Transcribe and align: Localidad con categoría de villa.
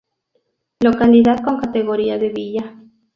Localidad 0.83 1.43
con 1.43 1.59
categoría 1.59 2.17
de 2.17 2.29
villa. 2.29 2.75